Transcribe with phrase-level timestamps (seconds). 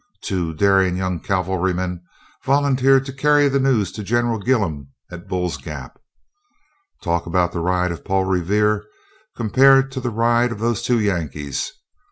[0.23, 2.01] Two daring young cavalrymen
[2.43, 5.99] volunteered to carry the news to General Gillem at Bull's Gap.
[7.03, 8.83] Talk about the ride of Paul Revere,
[9.35, 11.71] compared to the ride of those two Yankees!